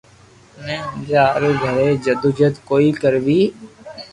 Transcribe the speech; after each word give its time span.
ني 0.65 0.75
ھمجيا 0.85 1.23
ھارون 1.31 1.55
گڙي 1.61 1.87
جدو 2.05 2.29
جھد 2.37 2.53
ڪوئي 2.67 2.89
ڪروي 3.01 3.41